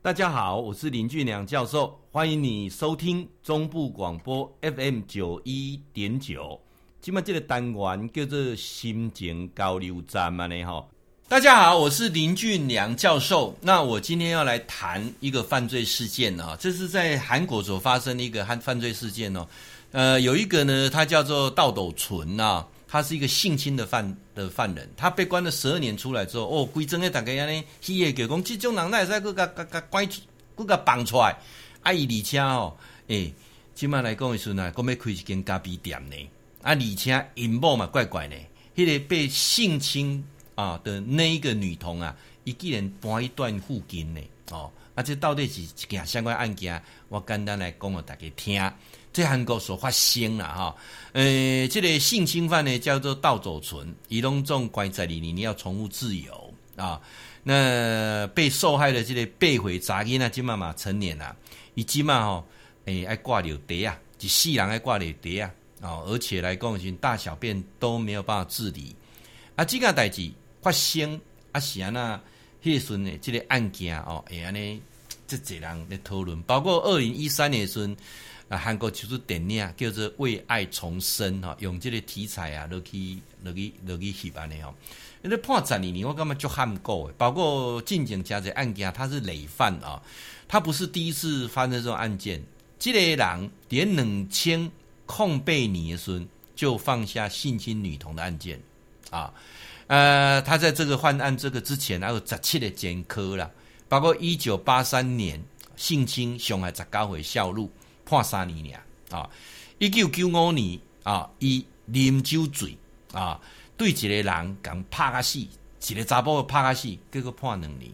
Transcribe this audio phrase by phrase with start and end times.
[0.00, 6.58] 大家好，我是林俊良教授，欢迎你收听中部广播 FM 九一点九。
[7.00, 10.86] 今麦这个单元叫做心情交流站嘛呢哈。
[11.26, 13.52] 大家好，我是林俊良教授。
[13.60, 19.44] 那我今天要来谈一个犯罪事件啊，这是在韩国所发生的一个犯犯罪事件哦。
[19.90, 22.64] 呃，有一个呢，他叫做道斗淳呐。
[22.88, 30.08] 他是一个性侵的犯的犯人，他被关了十二年出来之后，哦，规整个大家安尼，戏也给讲，这种人那会使搁甲甲甲关，
[30.56, 31.36] 搁甲绑出来，
[31.82, 32.74] 啊，伊而且哦，
[33.08, 33.34] 诶、欸，
[33.74, 36.16] 今麦来讲的时阵呢，讲要开一间咖啡店呢，
[36.62, 38.36] 啊，而且因某嘛怪怪呢，
[38.74, 40.24] 迄、个被性侵
[40.54, 44.20] 啊的那一个女童啊，伊竟然搬一段附近呢，
[44.50, 48.72] 哦，啊，这到底是一件相关案件，我简单来讲给大家听。
[49.18, 50.76] 在韩国所发生了哈，
[51.12, 57.00] 呃，这个性侵犯呢叫做盗走存，移动中关在里，你要重复自由啊。
[57.42, 61.34] 那被受害的这个被毁杂音呢，今嘛嘛成年了，
[61.74, 62.46] 以及嘛吼，
[62.84, 65.50] 诶爱挂尿袋啊，一世人爱挂尿袋啊，
[65.80, 68.94] 哦，而且来讲是大小便都没有办法自理
[69.56, 70.30] 啊，这个代志
[70.62, 72.20] 发生啊，是安那，
[72.62, 74.80] 迄时阵呢，这个案件哦，会安尼，
[75.28, 77.96] 这侪人来讨论，包括二零一三年时阵。
[78.48, 84.74] 啊，韩国就是电影叫做《为爱重生》哈，用这个题材啊，落去落去落去翕安尼吼。
[85.22, 87.14] 因为判十二年，我感觉足罕过诶。
[87.18, 90.02] 包括进警加这案件，他是累犯啊，
[90.48, 92.42] 他不是第一次发生这种案件。
[92.78, 94.70] 这个人连两千
[95.04, 98.58] 控被你的孙就放下性侵女童的案件
[99.10, 99.30] 啊。
[99.88, 103.50] 呃，他在这个犯案这个之前，还有十七个前科啦，
[103.88, 105.42] 包括一九八三年
[105.76, 107.68] 性侵伤害十九岁少女。
[108.10, 108.74] 判三年
[109.10, 109.28] 尔啊！
[109.76, 112.74] 一九九五年啊，以啉酒醉
[113.12, 113.38] 啊，
[113.76, 117.92] 对一个人共拍啊死，一个查甫拍啊死，结果判两年，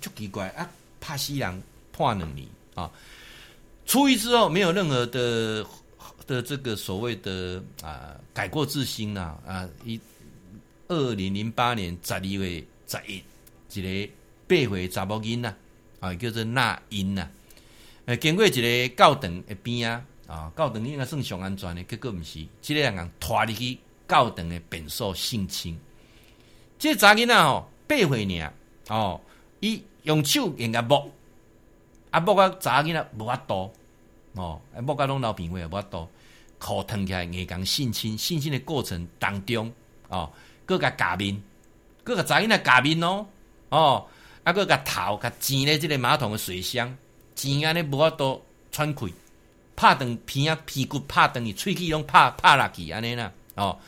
[0.00, 0.66] 足奇怪啊！
[0.98, 2.90] 拍死人判两年啊！
[3.84, 5.66] 出狱之后没有任何的
[6.26, 9.68] 的这个所谓的啊改过自新呐啊！
[9.84, 10.00] 一
[10.88, 13.22] 二零零八年十二月十一，
[13.74, 14.12] 一个
[14.50, 15.54] 八岁查某囡仔
[16.00, 17.30] 啊，叫做那英呐。
[18.06, 23.78] 诶，经过一个教堂的边啊，啊，教堂应该算上安全的，结果毋是，这个人拖入去
[24.08, 25.78] 教堂的便所性侵。
[26.80, 28.52] 这查囡仔吼，八岁尔
[28.88, 29.20] 哦，
[29.60, 31.08] 伊用手应该摸，
[32.10, 33.72] 啊摸个查囡仔无法度，
[34.34, 36.08] 哦，摸个拢老平会无法度，
[36.58, 39.72] 裤脱起来硬讲性侵，性侵的过程当中，
[40.08, 40.32] 哦，
[40.66, 41.40] 搁个假面，
[42.02, 43.26] 搁个查囡仔假面哦，
[43.68, 44.06] 哦，
[44.50, 46.92] 啊搁个头个挤咧，这个马桶的水箱。
[47.36, 49.14] 钱安尼无法度喘气，
[49.76, 53.32] 拍断皮啊屁股拍断去，喙齿拢拍拍落去安尼啦。
[53.54, 53.78] 哦，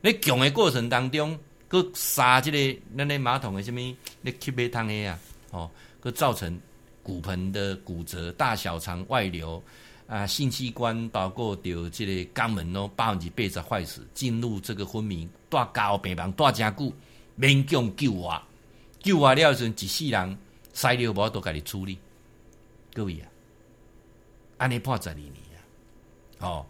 [0.00, 3.78] 咧强的过程当中，搁杀即个咱咧马桶的甚物
[4.22, 5.18] 咧吸马桶的啊，
[5.50, 6.58] 哦，搁造成
[7.02, 9.62] 骨盆的骨折、大小肠外流
[10.06, 16.92] 啊，性器官包括着即个肛门咯，百分之八十坏死，进入这个昏迷，带加护病房带真久，
[17.38, 18.40] 勉强救活，
[19.02, 20.38] 救活了时一世人
[20.72, 21.98] 塞尿无法度家己处理。
[22.94, 23.28] 各位啊，
[24.58, 25.28] 安尼判十二年
[26.38, 26.66] 啊，哦，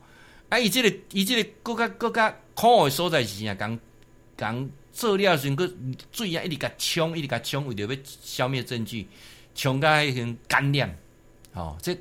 [0.48, 3.54] 啊，伊即个伊即个更较更加苦的所在是啥？
[3.54, 3.78] 讲
[4.36, 5.70] 讲做了时阵，个
[6.10, 9.06] 水啊一直甲冲，一直甲冲，为着要消灭证据，
[9.54, 10.90] 冲甲迄种干亮，
[11.52, 11.96] 哦，这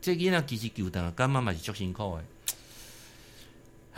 [0.00, 2.24] 这囡仔其实救得，干妈嘛是足辛苦的。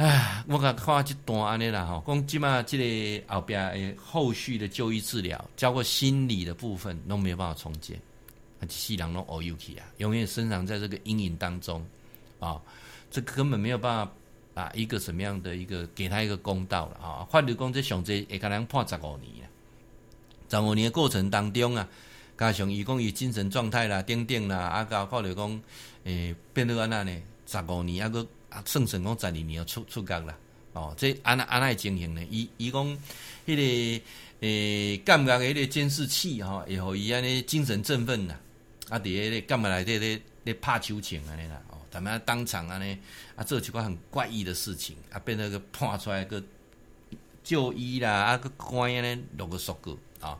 [0.01, 8.01] 唉，我甲看即段安尼啦，吼，讲即马即个后壁诶后续的就医治疗，包括心理的部分，拢没有办法重建。
[8.67, 11.85] 西人拢乌有去啊，永远生长在这个阴影当中
[12.39, 12.59] 啊，
[13.11, 17.29] 这根本没有办法啊，一个什么样的一个给他一个公道了啊？
[17.31, 19.47] 法律讲这上济会可能判十五年啊，
[20.49, 21.87] 十五年的过程当中啊，
[22.39, 25.63] 加上伊讲伊精神状态啦、等等啦，啊，到后来讲
[26.05, 27.23] 诶，变到安那呢？
[27.47, 30.37] 十五年啊，个啊算算讲十二年要出出狱啦，
[30.75, 32.23] 哦，这安那安那情形呢？
[32.31, 32.87] 伊伊讲
[33.47, 34.05] 迄个
[34.41, 38.37] 诶，感觉迄个监视器吼，会互伊安尼精神振奋呐。
[38.89, 38.99] 啊！
[38.99, 39.85] 伫迄个干嘛来？
[39.85, 42.99] 这咧咧拍手枪安尼啦，哦，他们当场安尼
[43.37, 46.43] 啊，做一寡很怪异的事情啊，变那个判出来个
[47.45, 50.37] 就医啦，啊个关安尼录个数据啊，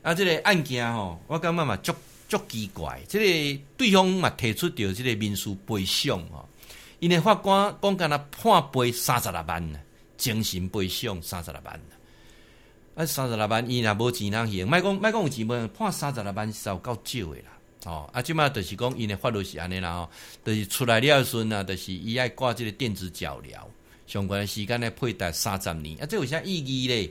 [0.00, 1.94] 啊，这个案件吼，我感觉嘛足
[2.26, 6.48] 足奇怪，这个对方嘛提出着这个民事赔偿吼，
[7.00, 9.78] 因为法官讲干那判赔三十六万呢，
[10.16, 11.80] 精神赔偿三十六万，
[12.94, 17.44] 啊三十六万伊若无钱通行，莫讲莫讲有钱无，判三十六万是有够少的啦。
[17.86, 20.10] 哦，啊，即马就是讲，因为法律是安尼啦，吼，
[20.44, 23.58] 就是出来了时阵啊，就是伊爱挂即个电子脚镣，
[24.06, 27.10] 相关的时间来佩戴三十年，啊，这有啥意义咧？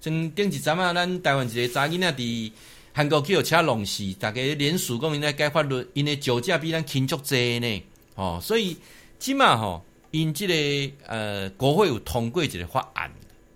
[0.00, 2.52] 从顶一阵啊，咱台湾一个查囡仔伫
[2.94, 7.82] 韩国去有车弄死，大家联署讲因在改法律，因为酒驾比咱轻足济呢。
[8.14, 8.74] 哦，所以
[9.18, 13.10] 起码吼，因即个呃国会有通过一个法案，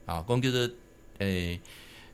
[0.06, 0.70] 啊，讲叫做
[1.18, 1.60] 诶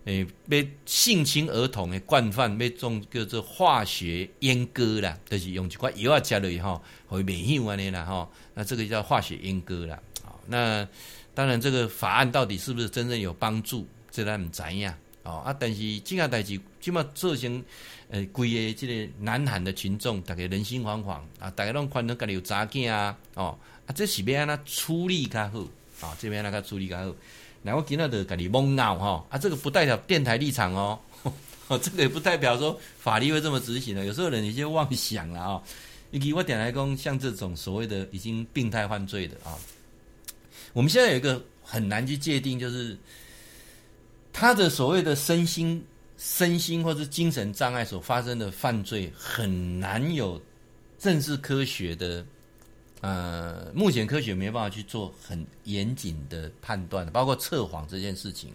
[0.05, 10.01] 诶，要性侵儿童的惯犯，要种叫做化学阉割啦，就是用一块药啊加落吼，会免疫安尼啦吼，那这个叫化学阉割啦。
[10.23, 10.87] 好，那
[11.35, 14.93] 当然这个法案到底是不是真正有帮助，这咱唔知影。
[15.27, 17.63] 哦啊，但是这个代志，起码造成
[18.09, 25.59] 呃，规个这个南韩的群众，大家人心惶惶啊，大家拢看到家里有查囝啊，哦啊，这是要安怎处理较好
[26.01, 26.17] 啊？
[26.21, 27.13] 这边那个处理较好。
[27.63, 30.99] 那我今仔就家里懵闹哈啊，这个不代表电台立场哦，
[31.67, 34.05] 哦，这个也不代表说法律会这么执行的。
[34.05, 35.63] 有时候人有些妄想了啊。
[36.13, 39.59] 以及我点来讲，像这种所谓的已经病态犯罪的啊，
[40.73, 42.97] 我们现在有一个很难去界定，就是。
[44.39, 45.83] 他的所谓的身心、
[46.19, 50.39] 身心或是精神障碍所发生的犯罪，很难有
[50.99, 52.23] 政治科学的，
[53.01, 58.53] 呃，目前科学没办法去做很严谨的判断，包括测谎这件事情。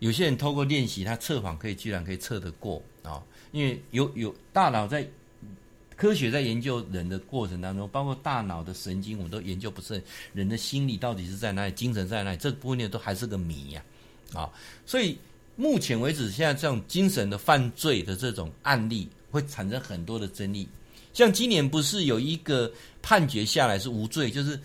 [0.00, 3.22] 有些人透过练习，他测谎可以居然可以测得过啊，
[3.52, 5.08] 因为有有大脑在
[5.94, 10.02] 科学在研究人的过程当中，包括大脑的神经，我们都研究不是
[10.34, 13.84] 人的心理到底是在哪里，精神在哪里，这部分都还是个谜呀。
[14.34, 14.50] 啊
[14.86, 15.18] 所以
[15.54, 20.66] 目前为止，现在这种精神的犯罪的这种案例会产生很多的争议。
[21.12, 24.58] 像今年不是有一个判决下来是无罪，就是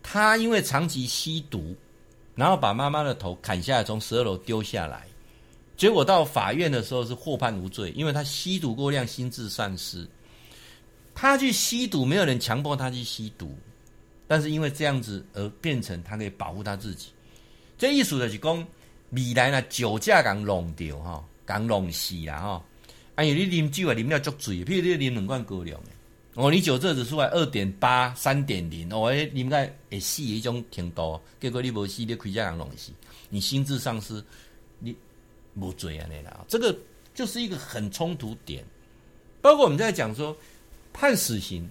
[0.00, 1.74] 他因为长期吸毒，
[2.36, 5.08] 然后把妈妈的头砍下来，从十二楼丢下来，
[5.76, 10.06] 结果到法院的时候是获判无罪，因为他吸毒过量，心智丧失。
[11.16, 13.58] 他去吸毒，没有人强迫他去吸毒，
[14.28, 17.08] 但是因为这样子而变成他可以保护他自己。
[17.76, 18.66] 这意思就是讲。
[19.10, 22.64] 未来呢，酒驾刚弄掉哈，刚弄死啦哈。
[23.14, 25.80] 哎呦，你啉酒啊，啉了足醉，譬如你啉两罐高粱
[26.34, 32.92] 哦，你酒测指数来二点八、三点零，哦，哎，啉个会死的一种程度，结果你无死，你开车人弄死，
[33.28, 34.22] 你心智丧失，
[34.78, 34.94] 你
[35.54, 36.44] 无罪安尼啦。
[36.46, 36.76] 这个
[37.14, 38.64] 就是一个很冲突点。
[39.40, 40.36] 包括我们在讲说
[40.92, 41.68] 判死刑，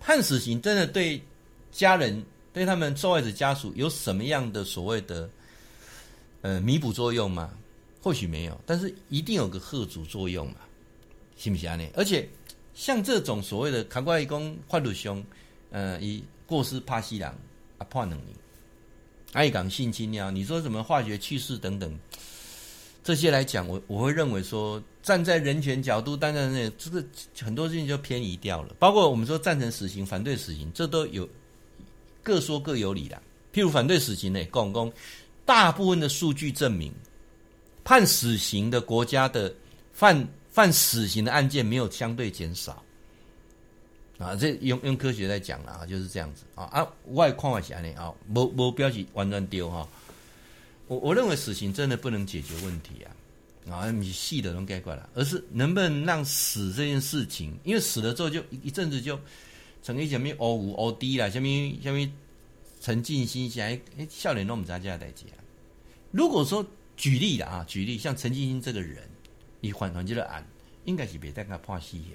[0.00, 1.20] 判死刑真的对
[1.72, 5.28] 家人、对他们受害者家属有什么样的所谓的？
[6.46, 7.50] 呃，弥补作用嘛，
[8.00, 10.58] 或许没有，但是一定有个贺主作用嘛，
[11.36, 11.74] 是不是啊？
[11.74, 12.28] 呢，而且
[12.72, 15.20] 像这种所谓的卡怪公法律上，
[15.72, 17.28] 呃，以过失怕西人
[17.78, 18.28] 啊判两年，
[19.32, 21.98] 爱港性侵呀，你说什么化学去势等等，
[23.02, 27.04] 这些来讲，我我会认为说，站在人权角度，当然呢，这个
[27.42, 31.28] 很多事情就偏移掉了，包括我们说赞成死刑、反对死刑，这都有
[32.22, 33.20] 各说各有理的。
[33.52, 34.92] 譬如反对死刑呢，共工。
[35.46, 36.92] 大部分的数据证明，
[37.84, 39.54] 判死刑的国家的
[39.92, 42.82] 犯犯死刑的案件没有相对减少，
[44.18, 46.42] 啊，这用用科学在讲了啊，就是这样子。
[46.54, 49.88] 啊啊，外况外显呢啊，无无标记完全丢哈，
[50.88, 59.18] 我我认为死刑真的不能解决问题啊，啊，你细的都概括了，而是能不能让死这件事情，因为死了之后就一阵子就
[59.82, 61.46] 成为什么 O 五 O D 啦，什么
[61.82, 62.10] 什么
[62.86, 65.24] 沉浸心想哎哎，少年都不知道这样代志。
[66.12, 66.64] 如果说
[66.96, 69.02] 举例了啊，举例像陈进兴这个人，
[69.60, 70.46] 以缓缓这个案，
[70.84, 72.12] 应该是别带他判死刑，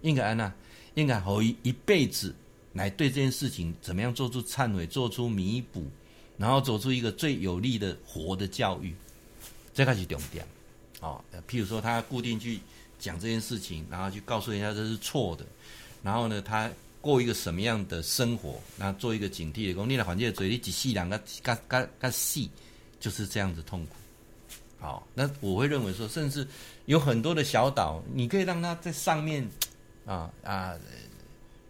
[0.00, 0.54] 应该安那，
[0.94, 2.32] 应该好一一辈子
[2.74, 5.90] 来对这件事情怎么样做出忏悔，做出弥补，
[6.36, 8.94] 然后做出一个最有力的活的教育，
[9.74, 10.46] 这个是重点。
[11.00, 12.60] 哦，譬如说他固定去
[12.96, 15.44] 讲这件事情，然后去告诉人家这是错的，
[16.00, 16.70] 然后呢，他
[17.02, 22.48] 过一个什么样的生活，那做一个警惕的工，你来缓解嘴里几细两个嘎嘎嘎细。
[23.02, 23.96] 就是这样子痛苦，
[24.78, 26.46] 好，那我会认为说，甚至
[26.84, 29.44] 有很多的小岛，你可以让它在上面
[30.06, 30.76] 啊啊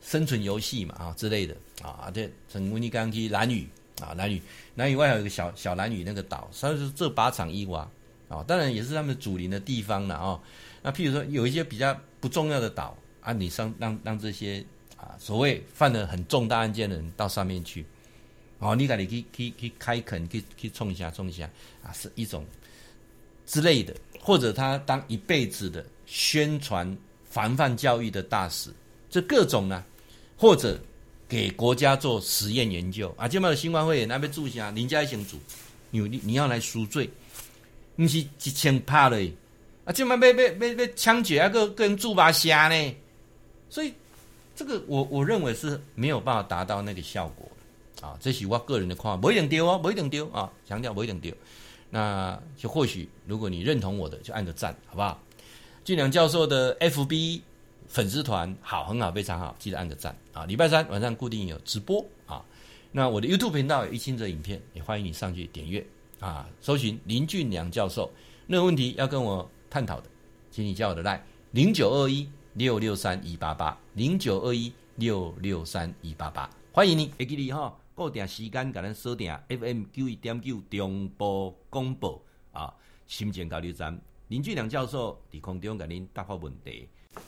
[0.03, 3.67] 生存游戏嘛啊之类的啊，对，成温尼冈基兰屿
[4.03, 4.43] 啊兰屿，
[4.75, 7.81] 兰屿外还有一个小小兰屿那个岛，所以说这八场一挖
[8.29, 10.39] 啊，当然也是他们主林的地方了啊。
[10.83, 14.63] 那譬如说有一些比较不重要的岛啊，你上让让这些
[15.03, 17.85] 啊所谓犯了很重大案件的人到上面去。
[18.65, 21.51] 哦，你赶紧去去去开垦，去去冲一下，冲一下
[21.83, 22.47] 啊，是一种
[23.45, 26.97] 之类的，或者他当一辈子的宣传
[27.29, 28.71] 防范教育的大使，
[29.11, 29.85] 这各种呢，
[30.37, 30.81] 或者
[31.29, 35.41] 给国家做实验研究啊，这么的新闻会员那边住下，林家一先组，
[35.91, 37.11] 你你你要来赎罪，
[37.97, 39.19] 不是一千怕了，
[39.85, 42.95] 啊，这么被被被被枪决啊，个个人住把虾呢，
[43.69, 43.93] 所以
[44.55, 47.49] 这个我我认为是没有办法达到那个效果。
[48.01, 51.33] 啊，这是我个人的看法，不一定丢哦，不一定丢啊，强调不一定丢。
[51.89, 55.23] 那就或许，如果你认同我的，就按个赞，好不好？
[55.85, 57.43] 俊良教授的 FB
[57.87, 60.45] 粉丝团好，很好，非常好，记得按个赞啊！
[60.47, 62.45] 礼拜三晚上固定有直播啊。
[62.91, 65.87] 那我的 YouTube 频道有一千则影片，也欢迎你上去点阅
[66.19, 68.11] 啊，搜寻林俊良教授。
[68.49, 70.09] 任何问题要跟我探讨的，
[70.51, 71.21] 请你加我的 Line
[71.53, 82.75] 零九二一六六三一八八零九二一六六三一八八，欢迎你，会记你哈，固定时间，甲咱锁定 FM 九一点九中波广播啊，
[83.07, 83.99] 心情交流站。
[84.29, 86.87] 林俊良教授伫空中甲您答复问题。